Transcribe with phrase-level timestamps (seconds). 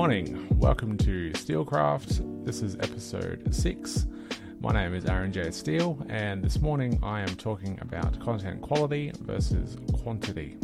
[0.00, 0.46] morning.
[0.58, 2.46] Welcome to SteeleCraft.
[2.46, 4.06] This is episode 6.
[4.58, 5.50] My name is Aaron J.
[5.50, 10.56] Steele, and this morning I am talking about content quality versus quantity.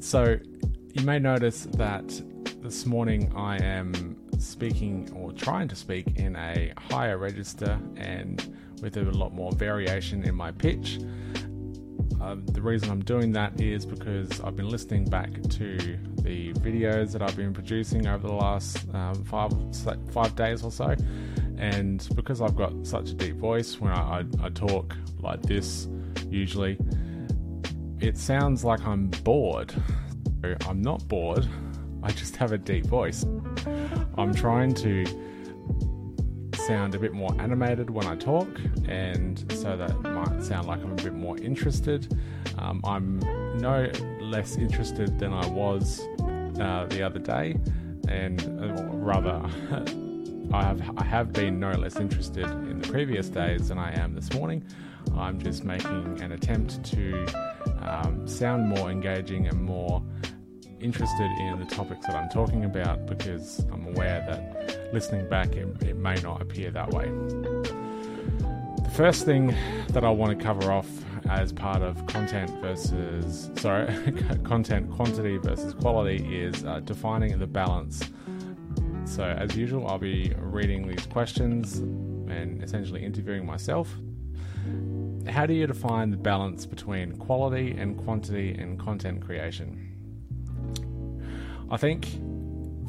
[0.00, 0.38] So,
[0.92, 2.20] you may notice that
[2.60, 8.96] this morning I am speaking or trying to speak in a higher register and with
[8.96, 10.98] a lot more variation in my pitch.
[12.20, 15.96] Um, the reason I'm doing that is because I've been listening back to
[16.28, 19.50] the videos that I've been producing over the last um, five
[20.10, 20.94] five days or so,
[21.56, 25.88] and because I've got such a deep voice when I, I, talk like this,
[26.28, 26.76] usually
[27.98, 29.72] it sounds like I'm bored.
[30.66, 31.48] I'm not bored.
[32.02, 33.24] I just have a deep voice.
[34.18, 35.06] I'm trying to
[36.66, 38.48] sound a bit more animated when I talk,
[38.86, 42.14] and so that might sound like I'm a bit more interested.
[42.58, 43.18] Um, I'm
[43.58, 43.90] no
[44.28, 46.06] less interested than I was
[46.60, 47.56] uh, the other day,
[48.08, 49.42] and uh, rather,
[50.52, 54.14] I have I have been no less interested in the previous days than I am
[54.14, 54.64] this morning.
[55.16, 57.26] I'm just making an attempt to
[57.80, 60.02] um, sound more engaging and more
[60.80, 65.66] interested in the topics that I'm talking about because I'm aware that listening back it,
[65.82, 67.06] it may not appear that way.
[68.82, 69.54] The first thing
[69.88, 70.88] that I want to cover off
[71.28, 73.86] as part of content versus sorry
[74.44, 78.10] content quantity versus quality is uh, defining the balance.
[79.04, 83.94] So as usual i'll be reading these questions and essentially interviewing myself.
[85.28, 89.84] How do you define the balance between quality and quantity in content creation?
[91.70, 92.08] I think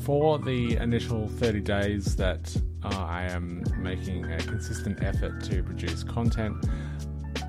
[0.02, 6.04] for the initial 30 days that uh, i am making a consistent effort to produce
[6.04, 6.56] content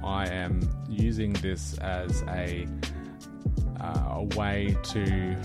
[0.02, 2.66] I am using this as a,
[3.80, 5.36] uh, a way to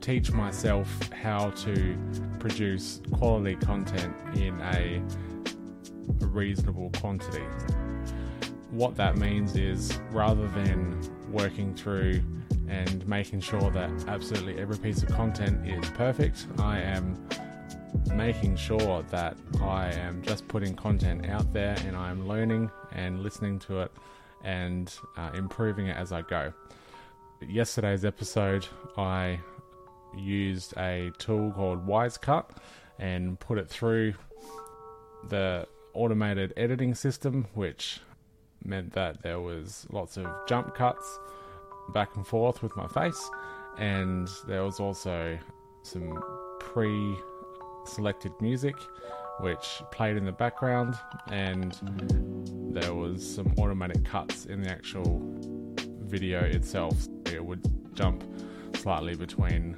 [0.00, 1.96] teach myself how to
[2.38, 5.02] produce quality content in a
[6.26, 7.44] reasonable quantity.
[8.70, 11.00] What that means is rather than
[11.30, 12.20] working through
[12.68, 17.16] and making sure that absolutely every piece of content is perfect, I am
[18.16, 23.58] making sure that I am just putting content out there and I'm learning and listening
[23.60, 23.92] to it
[24.44, 26.52] and uh, improving it as I go.
[27.40, 28.66] Yesterday's episode,
[28.96, 29.40] I
[30.16, 32.50] used a tool called Wisecut
[33.00, 34.14] and put it through
[35.28, 38.00] the automated editing system, which
[38.64, 41.18] meant that there was lots of jump cuts
[41.92, 43.30] back and forth with my face,
[43.76, 45.38] and there was also
[45.82, 46.22] some
[46.60, 47.16] pre
[47.86, 48.74] selected music
[49.40, 50.94] which played in the background
[51.30, 51.78] and
[52.72, 55.20] there was some automatic cuts in the actual
[56.02, 57.08] video itself.
[57.26, 58.22] It would jump
[58.76, 59.76] slightly between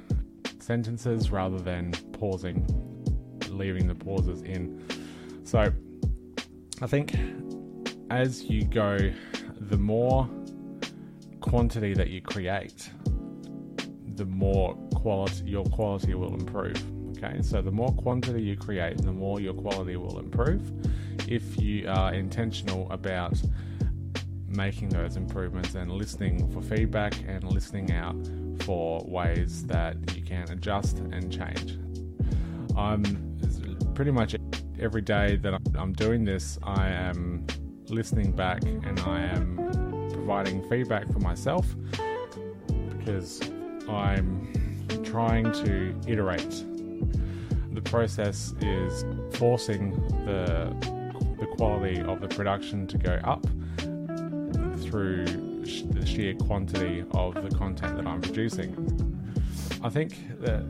[0.59, 2.65] sentences rather than pausing
[3.49, 4.85] leaving the pauses in.
[5.43, 5.73] So
[6.81, 7.15] i think
[8.11, 8.97] as you go
[9.61, 10.29] the more
[11.41, 12.89] quantity that you create
[14.15, 16.81] the more quality your quality will improve
[17.17, 20.61] Okay, so the more quantity you create, the more your quality will improve.
[21.27, 23.33] If you are intentional about
[24.47, 28.15] making those improvements and listening for feedback and listening out
[28.61, 31.77] for ways that you can adjust and change.
[32.77, 33.37] I'm
[33.95, 34.35] pretty much
[34.79, 37.45] every day that I'm doing this, I am
[37.89, 41.65] listening back and I am providing feedback for myself
[42.97, 43.41] because
[43.89, 44.47] I'm
[45.03, 46.63] trying to iterate
[47.77, 49.05] the process is
[49.37, 49.91] forcing
[50.25, 50.75] the
[51.39, 53.45] the quality of the production to go up
[54.79, 55.27] through
[55.63, 58.73] sh- the sheer quantity of the content that I'm producing.
[59.83, 60.63] I think that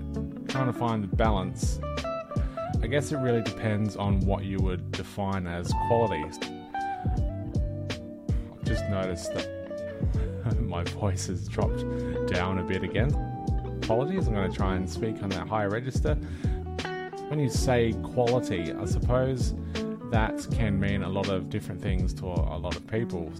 [0.50, 1.80] trying to find the balance,
[2.84, 6.26] I guess it really depends on what you would define as quality.
[6.26, 6.42] I've
[8.66, 11.86] just noticed that my voice has dropped
[12.28, 13.12] down a bit again.
[13.82, 16.18] Apologies, I'm going to try and speak on that higher register.
[17.28, 19.54] When you say quality, I suppose
[20.12, 23.32] that can mean a lot of different things to a lot of people.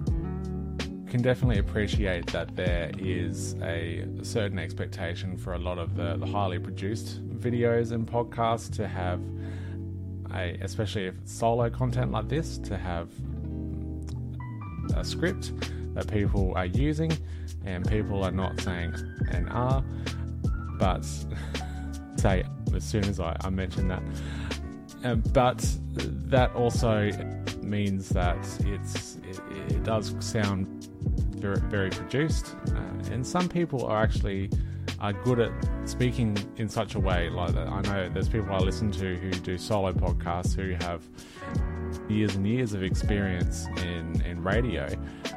[1.10, 6.26] Can definitely appreciate that there is a certain expectation for a lot of the, the
[6.26, 9.22] highly produced videos and podcasts to have
[10.34, 13.10] a, especially if it's solo content like this, to have
[14.98, 15.54] a script
[15.94, 17.18] that people are using
[17.66, 18.94] and people are not saying
[19.32, 19.84] and are, ah,
[20.78, 21.08] but
[22.18, 22.44] say
[22.76, 24.04] as soon as I, I mention that.
[25.04, 25.66] Um, but
[26.30, 27.12] that also
[27.62, 30.68] means that it's it, it does sound
[31.36, 34.50] very, very produced, uh, and some people are actually
[35.00, 35.52] are good at
[35.86, 37.30] speaking in such a way.
[37.30, 41.04] Like I know there's people I listen to who do solo podcasts who have
[42.10, 44.88] years and years of experience in, in radio,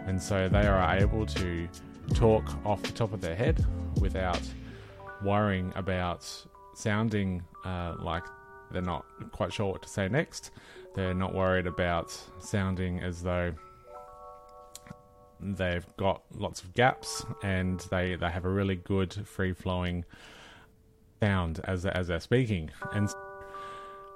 [0.07, 1.69] and so they are able to
[2.15, 3.65] talk off the top of their head
[4.01, 4.41] without
[5.23, 6.27] worrying about
[6.81, 8.25] sounding uh, like
[8.71, 10.51] they're not quite sure what to say next.
[10.95, 13.55] They're not worried about sounding as though
[15.41, 20.05] they've got lots of gaps and they, they have a really good free flowing
[21.21, 22.71] sound as, as they're speaking.
[22.93, 23.09] And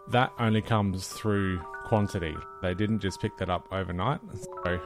[0.09, 2.35] that only comes through quantity.
[2.63, 4.21] They didn't just pick that up overnight.
[4.65, 4.81] So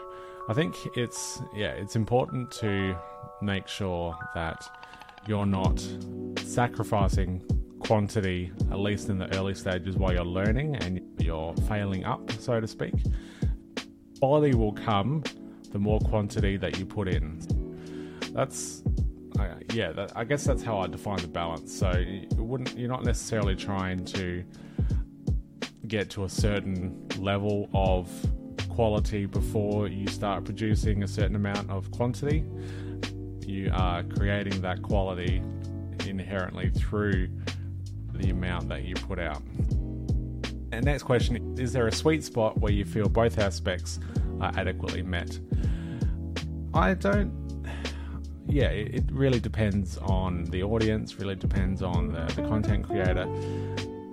[0.49, 2.97] I think it's yeah, it's important to
[3.43, 4.69] make sure that
[5.27, 5.85] you're not
[6.45, 7.43] sacrificing
[7.89, 12.61] quantity, at least in the early stages while you're learning and you're failing up, so
[12.61, 12.93] to speak.
[14.19, 15.25] Quality will come
[15.73, 17.41] the more quantity that you put in.
[18.35, 18.83] That's
[19.41, 21.75] uh, yeah, that, I guess that's how I define the balance.
[21.75, 24.45] So you wouldn't you're not necessarily trying to
[25.87, 28.11] get to a certain level of
[28.69, 32.45] quality before you start producing a certain amount of quantity.
[33.47, 35.43] You are creating that quality
[36.07, 37.29] inherently through
[38.19, 39.43] the amount that you put out.
[40.73, 43.99] And next question is there a sweet spot where you feel both aspects
[44.41, 45.39] are adequately met?
[46.75, 47.33] I don't.
[48.47, 53.29] Yeah, it really depends on the audience, really depends on the, the content creator.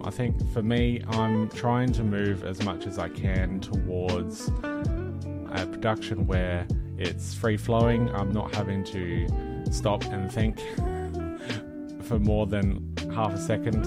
[0.03, 5.65] I think for me, I'm trying to move as much as I can towards a
[5.65, 6.67] production where
[6.97, 8.13] it's free flowing.
[8.13, 9.27] I'm not having to
[9.71, 10.59] stop and think
[12.03, 13.85] for more than half a second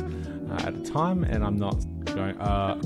[0.51, 1.77] uh, at a time, and I'm not
[2.07, 2.81] going, uh,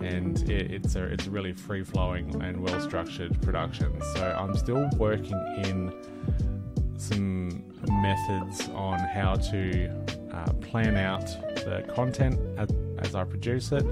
[0.00, 4.00] and it, it's a it's a really free flowing and well structured production.
[4.14, 5.92] So I'm still working in
[6.96, 7.62] some
[8.02, 9.88] methods on how to
[10.32, 11.26] uh, plan out
[11.64, 13.84] the content as, as I produce it.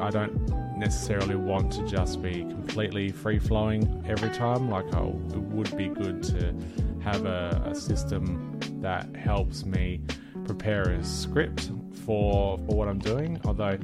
[0.00, 4.70] I don't necessarily want to just be completely free flowing every time.
[4.70, 6.54] Like, I, it would be good to
[7.02, 10.00] have a, a system that helps me
[10.44, 11.70] prepare a script
[12.04, 13.40] for for what I'm doing.
[13.44, 13.78] Although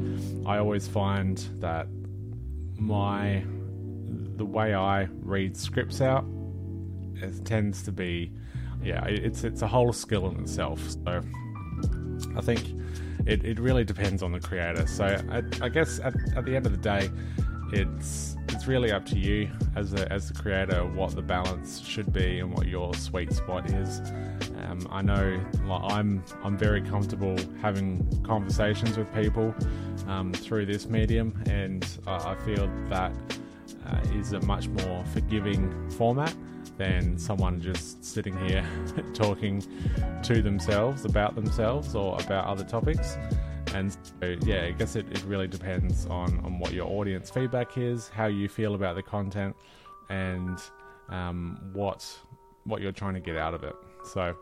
[0.46, 1.86] I always find that
[2.76, 3.44] my
[4.36, 6.24] the way I read scripts out
[7.16, 8.32] it tends to be
[8.82, 10.80] yeah it's it's a whole skill in itself.
[10.90, 11.22] So
[12.36, 12.62] I think
[13.26, 14.86] it, it really depends on the creator.
[14.86, 17.10] So I, I guess at, at the end of the day,
[17.72, 22.12] it's it's really up to you as a, as the creator what the balance should
[22.12, 24.00] be and what your sweet spot is.
[24.58, 29.54] Um, I know like, I'm I'm very comfortable having conversations with people
[30.08, 33.12] um, through this medium, and I, I feel that
[33.86, 36.34] uh, is a much more forgiving format
[36.76, 38.62] than someone just sitting here
[39.14, 39.64] talking
[40.22, 43.16] to themselves about themselves or about other topics.
[43.74, 47.78] And so, yeah, I guess it, it really depends on, on what your audience feedback
[47.78, 49.54] is, how you feel about the content,
[50.08, 50.58] and
[51.08, 52.06] um, what
[52.64, 53.74] what you're trying to get out of it.
[54.04, 54.36] So,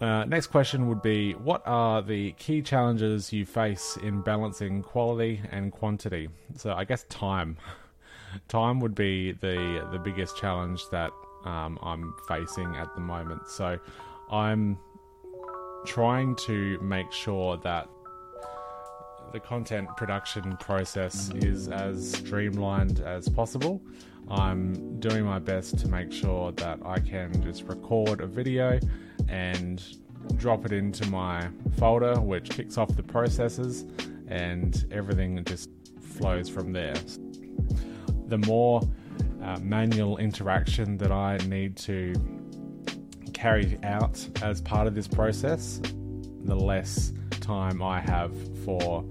[0.00, 5.40] uh, next question would be What are the key challenges you face in balancing quality
[5.50, 6.28] and quantity?
[6.56, 7.56] So, I guess time.
[8.48, 11.10] time would be the the biggest challenge that
[11.44, 13.48] um, I'm facing at the moment.
[13.48, 13.78] So
[14.30, 14.78] I'm
[15.84, 17.88] trying to make sure that
[19.34, 23.82] the content production process is as streamlined as possible.
[24.28, 28.78] I'm doing my best to make sure that I can just record a video
[29.28, 29.82] and
[30.36, 33.84] drop it into my folder, which kicks off the processes,
[34.28, 35.68] and everything just
[36.00, 36.94] flows from there
[38.28, 38.80] the more
[39.42, 42.14] uh, manual interaction that I need to
[43.32, 45.80] carry out as part of this process,
[46.44, 47.12] the less
[47.44, 48.32] time I have
[48.64, 49.04] for,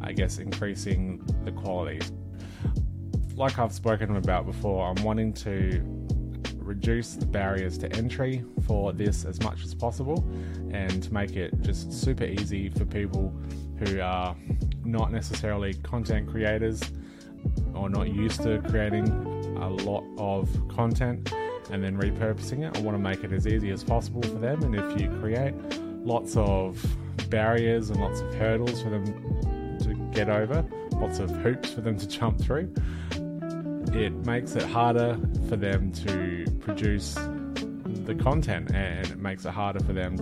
[0.00, 2.00] I guess, increasing the quality.
[3.34, 5.82] Like I've spoken about before, I'm wanting to
[6.56, 10.28] reduce the barriers to entry for this as much as possible
[10.70, 13.34] and to make it just super easy for people
[13.78, 14.36] who are
[14.84, 16.82] not necessarily content creators
[17.74, 19.08] or not used to creating
[19.60, 21.32] a lot of content
[21.70, 22.76] and then repurposing it.
[22.76, 24.62] I want to make it as easy as possible for them.
[24.62, 25.54] And if you create
[26.04, 26.84] lots of
[27.30, 29.27] barriers and lots of hurdles for them
[30.18, 32.68] get over, lots of hoops for them to jump through,
[33.92, 35.16] it makes it harder
[35.48, 37.14] for them to produce
[38.04, 40.16] the content and it makes it harder for them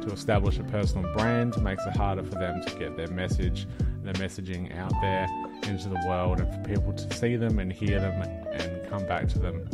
[0.00, 3.68] to establish a personal brand, makes it harder for them to get their message,
[4.02, 5.28] their messaging out there
[5.64, 9.28] into the world and for people to see them and hear them and come back
[9.28, 9.68] to them.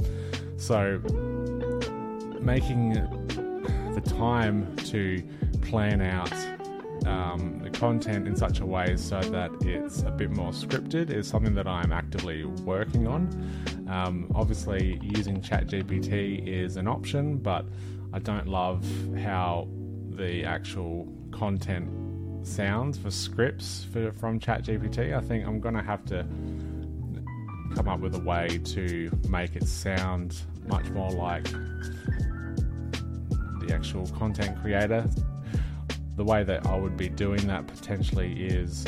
[0.57, 0.99] So,
[2.41, 2.95] making
[3.95, 5.23] the time to
[5.61, 6.33] plan out
[7.07, 11.27] um, the content in such a way so that it's a bit more scripted is
[11.27, 13.29] something that I'm actively working on.
[13.89, 17.67] Um, obviously, using ChatGPT is an option, but
[18.13, 18.87] I don't love
[19.19, 19.69] how
[20.11, 21.89] the actual content
[22.47, 25.17] sounds for scripts for, from ChatGPT.
[25.17, 26.27] I think I'm going to have to
[27.75, 31.45] come up with a way to make it sound much more like
[33.61, 35.09] the actual content creator.
[36.17, 38.85] The way that I would be doing that potentially is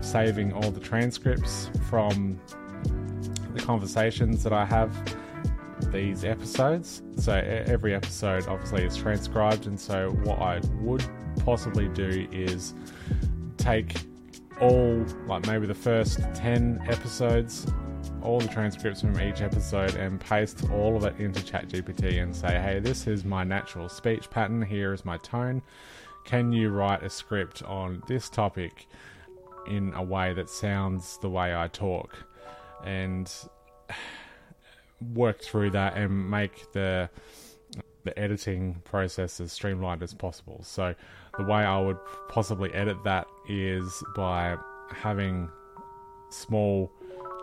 [0.00, 2.40] saving all the transcripts from
[3.54, 4.92] the conversations that I have
[5.92, 7.02] these episodes.
[7.16, 11.04] So every episode obviously is transcribed, and so what I would
[11.44, 12.74] possibly do is
[13.56, 13.94] take
[14.60, 17.66] all, like maybe the first 10 episodes,
[18.22, 22.60] all the transcripts from each episode, and paste all of it into ChatGPT and say,
[22.60, 25.62] hey, this is my natural speech pattern, here is my tone.
[26.24, 28.86] Can you write a script on this topic
[29.66, 32.16] in a way that sounds the way I talk?
[32.84, 33.30] And
[35.14, 37.08] work through that and make the
[38.04, 40.60] the editing process as streamlined as possible.
[40.62, 40.94] So
[41.36, 41.98] the way I would
[42.28, 44.56] possibly edit that is by
[44.90, 45.50] having
[46.30, 46.90] small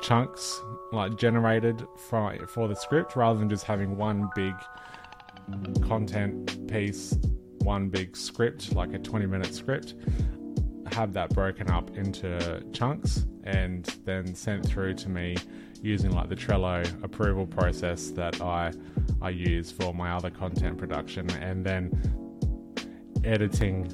[0.01, 4.55] chunks like generated for for the script rather than just having one big
[5.81, 7.17] content piece,
[7.67, 9.95] one big script like a 20 minute script.
[10.93, 15.35] Have that broken up into chunks and then sent through to me
[15.81, 18.71] using like the Trello approval process that I
[19.21, 21.81] I use for my other content production, and then
[23.25, 23.91] editing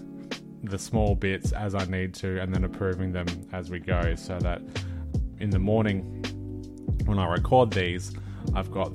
[0.63, 4.37] the small bits as I need to, and then approving them as we go, so
[4.39, 4.61] that
[5.39, 6.23] in the morning
[7.05, 8.15] when I record these,
[8.53, 8.91] I've got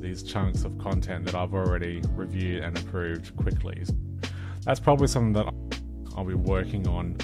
[0.00, 3.84] these chunks of content that I've already reviewed and approved quickly.
[4.64, 5.52] That's probably something that
[6.16, 7.16] I'll be working on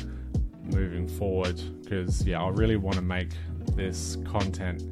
[0.65, 3.31] moving forward because yeah, I really want to make
[3.75, 4.83] this content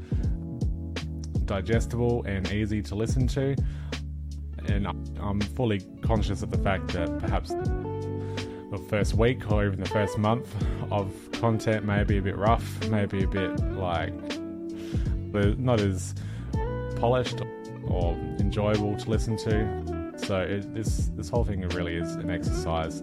[1.47, 3.57] digestible and easy to listen to.
[4.69, 4.87] And
[5.21, 10.19] I'm fully conscious of the fact that perhaps the first week or even the first
[10.19, 10.55] month
[10.91, 14.13] of content may be a bit rough, maybe a bit like
[15.59, 16.15] not as
[16.97, 17.43] polished
[17.89, 19.96] or enjoyable to listen to.
[20.27, 23.01] So it, this this whole thing really is an exercise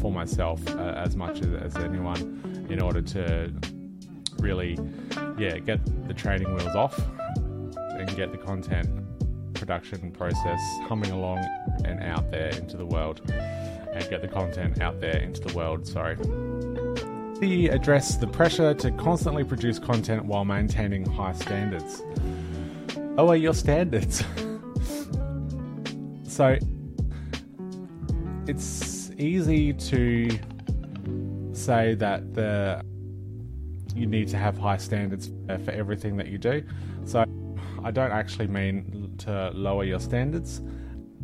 [0.00, 3.52] for myself uh, as much as, as anyone in order to
[4.40, 4.76] really
[5.38, 5.78] yeah get
[6.08, 6.98] the training wheels off
[7.76, 8.88] and get the content
[9.54, 11.38] production process humming along
[11.84, 15.86] and out there into the world and get the content out there into the world
[15.86, 16.16] sorry.
[17.38, 22.02] The address the pressure to constantly produce content while maintaining high standards.
[23.16, 24.24] Lower your standards
[26.36, 26.58] so
[28.46, 30.28] it's easy to
[31.54, 32.84] say that the
[33.94, 35.30] you need to have high standards
[35.64, 36.62] for everything that you do.
[37.06, 37.24] So
[37.82, 40.60] I don't actually mean to lower your standards.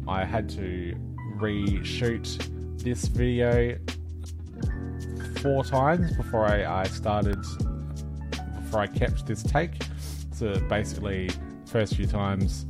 [0.09, 0.95] I had to
[1.37, 3.77] reshoot this video
[5.43, 7.45] four times before I, I started,
[8.63, 9.75] before I kept this take.
[10.33, 11.29] So basically,
[11.67, 12.65] first few times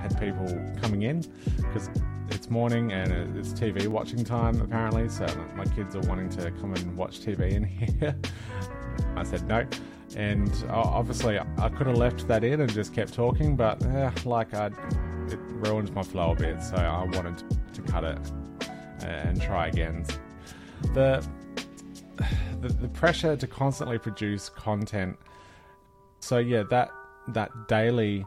[0.00, 0.46] had people
[0.80, 1.20] coming in
[1.56, 1.90] because
[2.30, 5.08] it's morning and it's TV watching time apparently.
[5.08, 5.26] So
[5.56, 7.64] my kids are wanting to come and watch TV in
[8.00, 8.16] here.
[9.16, 9.66] I said no.
[10.16, 14.52] And obviously, I could have left that in and just kept talking, but eh, like
[14.54, 14.66] I,
[15.28, 16.62] it ruins my flow a bit.
[16.62, 18.18] So I wanted to cut it
[19.02, 20.04] and try again.
[20.94, 21.24] The,
[22.60, 25.16] the the pressure to constantly produce content.
[26.18, 26.90] So yeah, that
[27.28, 28.26] that daily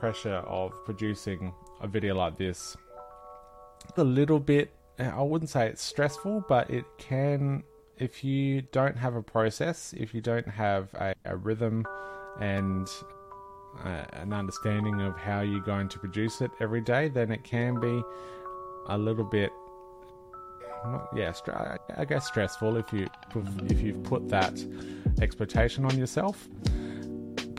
[0.00, 2.76] pressure of producing a video like this,
[3.96, 4.72] a little bit.
[4.98, 7.62] I wouldn't say it's stressful, but it can
[8.00, 11.84] if you don't have a process, if you don't have a, a rhythm
[12.40, 12.88] and
[13.84, 17.78] uh, an understanding of how you're going to produce it every day, then it can
[17.78, 18.02] be
[18.88, 19.52] a little bit,
[20.86, 21.32] not, yeah,
[21.96, 23.06] I guess stressful if you
[23.68, 24.58] if you've put that
[25.20, 26.48] expectation on yourself.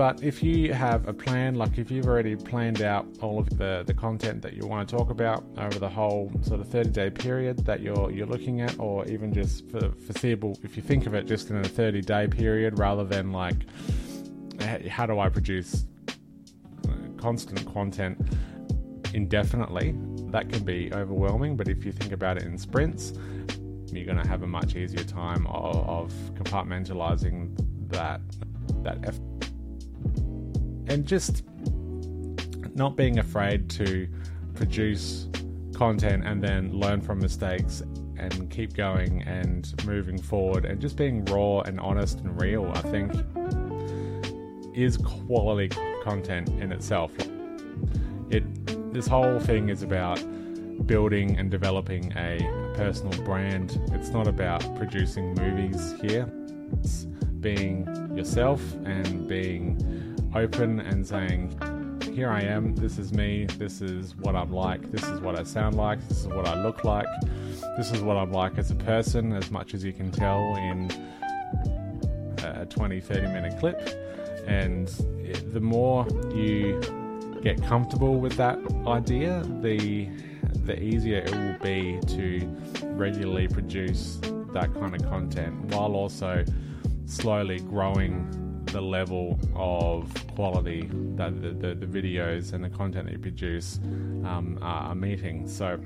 [0.02, 3.84] But if you have a plan, like if you've already planned out all of the,
[3.86, 7.12] the content that you want to talk about over the whole sort of 30 day
[7.12, 11.14] period that you're you're looking at, or even just for foreseeable, if you think of
[11.14, 13.58] it just in a 30 day period rather than like
[14.90, 18.18] how do I produce uh, constant content
[19.14, 19.94] indefinitely,
[20.32, 21.56] that can be overwhelming.
[21.56, 23.14] But if you think about it in sprints,
[23.94, 27.56] you're going to have a much easier time of, of compartmentalizing
[27.90, 28.20] that
[28.82, 29.31] that effort
[30.92, 31.44] and just
[32.76, 34.08] not being afraid to
[34.56, 35.30] produce
[35.74, 37.82] content and then learn from mistakes
[38.18, 42.82] and keep going and moving forward and just being raw and honest and real, I
[42.82, 43.14] think
[44.76, 45.70] is quality
[46.04, 47.12] content in itself.
[48.30, 48.44] It
[48.94, 50.22] this whole thing is about
[50.86, 52.38] building and developing a
[52.76, 53.80] personal brand.
[53.94, 56.30] It's not about producing movies here.
[56.74, 57.06] It's
[57.40, 59.91] being yourself and being
[60.36, 61.58] open and saying,
[62.14, 65.44] here I am, this is me, this is what I'm like, this is what I
[65.44, 67.08] sound like, this is what I look like,
[67.78, 70.92] this is what I'm like as a person, as much as you can tell in
[72.44, 73.80] a 20 30 minute clip.
[74.46, 74.88] And
[75.54, 76.82] the more you
[77.44, 80.10] get comfortable with that idea, the
[80.66, 82.46] the easier it will be to
[82.96, 84.20] regularly produce
[84.54, 86.44] that kind of content while also
[87.06, 93.14] slowly growing the level of quality that the, the, the videos and the content that
[93.14, 93.80] you produce
[94.26, 95.48] um, are, are, meeting.
[95.48, 95.80] So,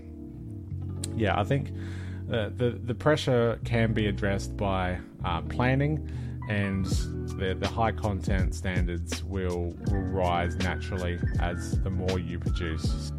[1.16, 1.72] yeah, I think
[2.32, 6.10] uh, the the pressure can be addressed by uh, planning,
[6.50, 13.12] and the the high content standards will will rise naturally as the more you produce.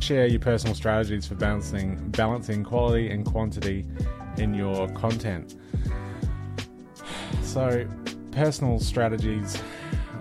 [0.00, 3.86] Share your personal strategies for balancing balancing quality and quantity
[4.38, 5.56] in your content.
[7.42, 7.86] So,
[8.36, 9.58] personal strategies,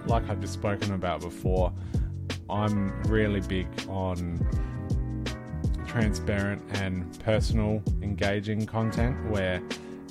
[0.05, 1.73] like I've just spoken about before,
[2.49, 4.39] I'm really big on
[5.85, 9.61] transparent and personal, engaging content where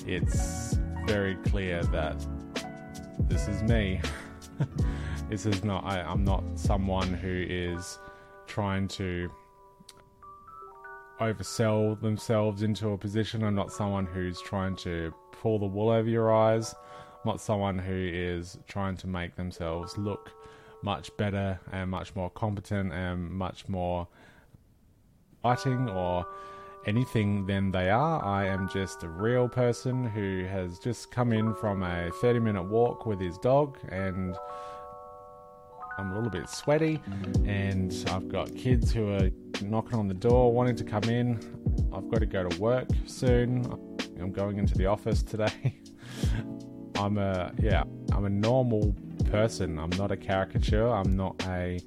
[0.07, 2.15] it's very clear that
[3.21, 4.03] this is me.
[5.31, 7.99] this is not, I, I'm not someone who is
[8.47, 9.33] trying to
[11.23, 13.43] oversell themselves into a position.
[13.43, 16.75] I'm not someone who's trying to pull the wool over your eyes.
[17.25, 20.31] Not someone who is trying to make themselves look
[20.83, 24.07] much better and much more competent and much more
[25.43, 26.27] fighting or
[26.87, 28.23] anything than they are.
[28.23, 32.65] I am just a real person who has just come in from a 30 minute
[32.65, 34.37] walk with his dog and
[35.97, 37.01] I'm a little bit sweaty
[37.47, 39.31] and I've got kids who are
[39.63, 41.39] knocking on the door wanting to come in.
[41.93, 43.65] I've got to go to work soon.
[44.21, 45.79] I'm going into the office today.
[46.97, 48.95] I'm a yeah, I'm a normal
[49.31, 49.79] person.
[49.79, 50.89] I'm not a caricature.
[50.89, 51.81] I'm not a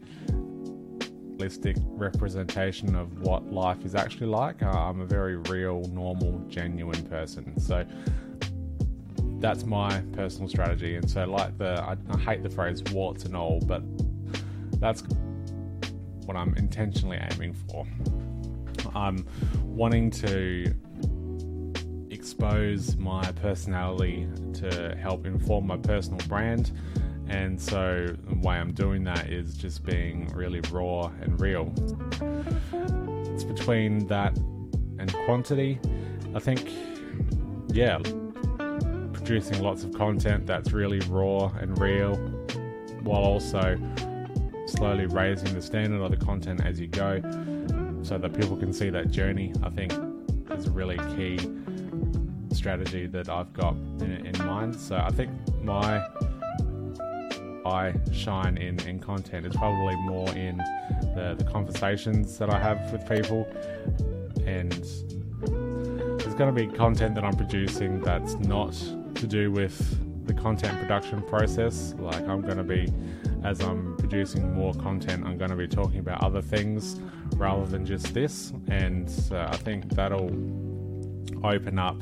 [1.37, 4.63] realistic representation of what life is actually like.
[4.63, 7.59] Uh, I'm a very real, normal, genuine person.
[7.59, 7.85] So
[9.39, 10.95] that's my personal strategy.
[10.95, 13.83] And so, like the, I, I hate the phrase warts and all, but
[14.79, 15.03] that's
[16.25, 17.85] what I'm intentionally aiming for.
[18.95, 19.27] I'm
[19.63, 20.73] wanting to
[22.37, 26.71] expose my personality to help inform my personal brand
[27.29, 31.73] and so the way I'm doing that is just being really raw and real.
[33.33, 34.37] It's between that
[34.99, 35.79] and quantity.
[36.35, 36.71] I think,
[37.69, 37.97] yeah,
[39.13, 42.15] producing lots of content that's really raw and real
[43.01, 43.77] while also
[44.67, 47.19] slowly raising the standard of the content as you go
[48.03, 49.91] so that people can see that journey, I think
[50.51, 51.39] is really key
[52.53, 54.75] strategy that I've got in, in mind.
[54.75, 55.31] So I think
[55.61, 56.05] my
[57.67, 59.45] I shine in, in content.
[59.45, 60.57] is probably more in
[61.15, 63.45] the, the conversations that I have with people.
[64.45, 64.71] And
[66.19, 68.73] there's going to be content that I'm producing that's not
[69.15, 69.77] to do with
[70.25, 71.93] the content production process.
[71.99, 72.91] Like, I'm going to be,
[73.43, 76.99] as I'm producing more content, I'm going to be talking about other things
[77.35, 78.53] rather than just this.
[78.69, 80.31] And uh, I think that'll
[81.43, 82.01] open up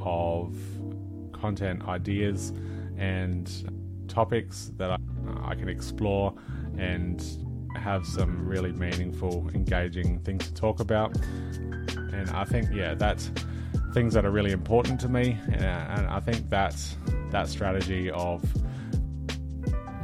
[0.00, 0.56] of
[1.32, 2.52] content ideas
[2.96, 3.50] and
[4.08, 4.96] topics that I,
[5.44, 6.34] I can explore
[6.78, 7.22] and
[7.76, 11.16] have some really meaningful, engaging things to talk about.
[11.96, 13.30] And I think, yeah, that's
[13.92, 15.38] things that are really important to me.
[15.50, 16.96] And, uh, and I think that's
[17.30, 18.42] that strategy of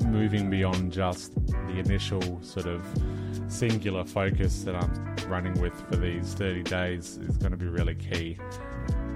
[0.06, 2.82] moving beyond just the initial sort of
[3.48, 7.94] singular focus that I'm running with for these 30 days is going to be really
[7.94, 8.38] key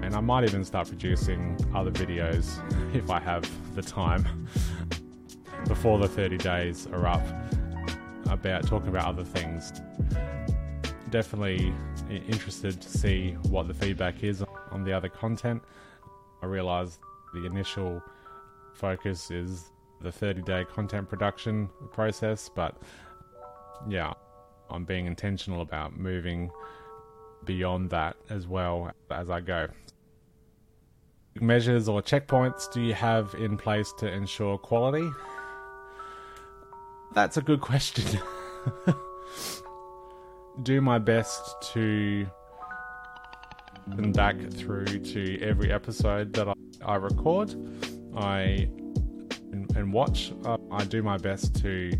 [0.03, 2.59] and I might even start producing other videos
[2.95, 4.47] if I have the time
[5.67, 7.25] before the 30 days are up
[8.29, 9.71] about talking about other things.
[11.09, 11.73] Definitely
[12.09, 15.61] interested to see what the feedback is on the other content.
[16.41, 16.99] I realize
[17.33, 18.01] the initial
[18.73, 22.75] focus is the 30 day content production process, but
[23.87, 24.13] yeah,
[24.69, 26.51] I'm being intentional about moving
[27.45, 29.67] beyond that as well as I go
[31.39, 35.09] measures or checkpoints do you have in place to ensure quality?
[37.13, 38.19] That's a good question.
[40.63, 42.27] do my best to
[43.91, 46.47] and back through to every episode that
[46.85, 47.53] I, record.
[48.15, 48.69] I
[49.51, 50.31] and, and watch.
[50.45, 51.91] Uh, I do my best to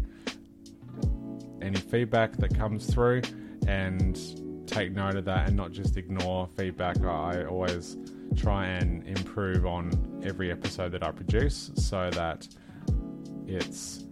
[1.61, 3.21] any feedback that comes through
[3.67, 4.19] and
[4.67, 7.03] take note of that and not just ignore feedback.
[7.03, 7.97] I always
[8.35, 12.47] try and improve on every episode that I produce so that
[13.47, 14.05] it's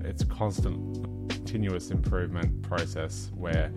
[0.00, 3.72] it's constant continuous improvement process where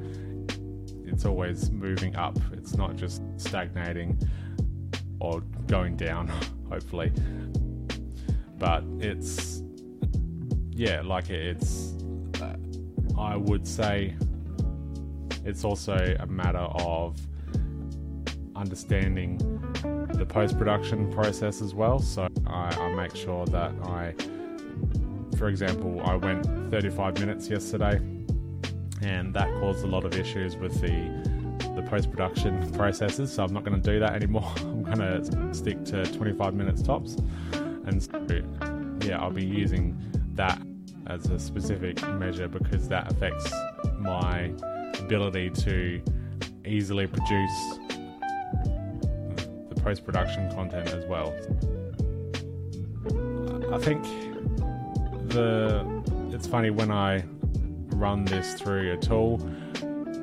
[1.05, 2.37] it's always moving up.
[2.53, 4.19] It's not just stagnating
[5.19, 6.27] or going down,
[6.69, 7.11] hopefully.
[8.57, 9.63] But it's
[10.71, 11.93] yeah, like it's
[13.17, 14.15] I would say
[15.43, 17.19] it's also a matter of
[18.59, 19.37] understanding
[20.13, 21.99] the post production process as well.
[21.99, 24.13] So I, I, make sure that I,
[25.37, 27.95] for example, I went 35 minutes yesterday,
[29.01, 31.39] and that caused a lot of issues with the
[31.75, 33.31] the post production processes.
[33.31, 34.51] So I'm not going to do that anymore.
[34.57, 37.15] I'm going to stick to 25 minutes tops,
[37.53, 38.25] and so,
[39.07, 39.97] yeah, I'll be using
[40.35, 40.61] that
[41.07, 43.51] as a specific measure because that affects
[43.99, 44.51] my
[44.99, 46.01] ability to
[46.65, 47.79] easily produce
[49.89, 51.33] post production content as well.
[53.73, 54.03] I think
[55.29, 55.83] the
[56.31, 57.23] it's funny when I
[57.95, 59.41] run this through a tool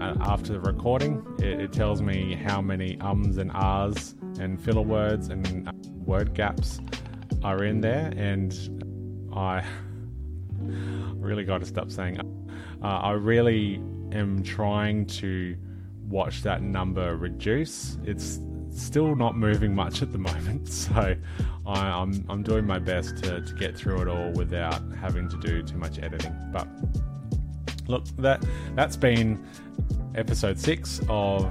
[0.00, 4.82] uh, after the recording, it, it, tells me how many ums and ahs and filler
[4.82, 5.68] words and
[6.06, 6.78] word gaps
[7.42, 8.52] are in there, and
[9.34, 9.64] I
[11.16, 12.20] really got to stop saying.
[12.20, 15.56] Uh, I really am trying to
[16.08, 17.98] watch that number reduce.
[18.04, 18.38] It's
[18.82, 21.14] still not moving much at the moment, so
[21.66, 25.28] I, am I'm, I'm doing my best to, to get through it all without having
[25.28, 26.34] to do too much editing.
[26.52, 26.68] But
[27.88, 29.44] look, that that's been
[30.14, 31.50] episode six of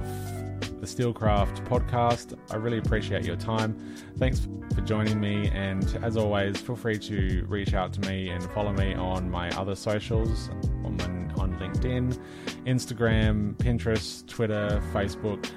[0.80, 2.38] the SteeleCraft podcast.
[2.50, 3.76] I really appreciate your time.
[4.18, 8.42] Thanks for joining me, and as always, feel free to reach out to me and
[8.52, 10.50] follow me on my other socials
[10.84, 11.00] on,
[11.38, 12.18] on LinkedIn,
[12.66, 15.50] Instagram, Pinterest, Twitter, Facebook,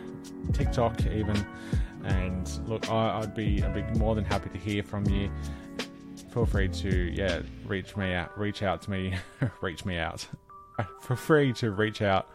[0.54, 1.46] TikTok, even.
[2.04, 5.30] And look, I, would be I'd be more than happy to hear from you.
[6.34, 9.16] Feel free to yeah reach me out, reach out to me,
[9.62, 10.28] reach me out.
[11.02, 12.30] Feel free to reach out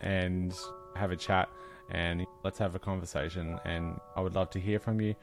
[0.00, 0.54] and
[0.94, 1.48] have a chat
[1.90, 3.58] and let's have a conversation.
[3.64, 5.14] And I would love to hear from you.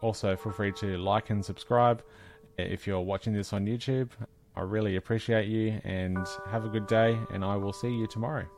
[0.00, 2.02] Also, feel free to like and subscribe
[2.56, 4.10] if you're watching this on YouTube.
[4.56, 8.57] I really appreciate you and have a good day, and I will see you tomorrow.